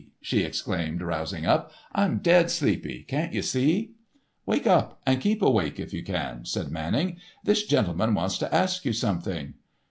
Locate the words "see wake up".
3.43-4.99